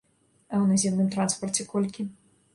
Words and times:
А 0.51 0.55
ў 0.63 0.65
наземным 0.71 1.13
транспарце 1.17 1.69
колькі? 1.77 2.09